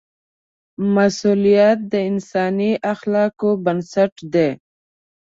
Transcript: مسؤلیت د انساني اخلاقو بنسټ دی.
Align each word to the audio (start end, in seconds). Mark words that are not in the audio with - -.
مسؤلیت 0.95 1.79
د 1.91 1.93
انساني 2.09 2.71
اخلاقو 2.93 3.49
بنسټ 3.63 4.13
دی. 4.33 4.49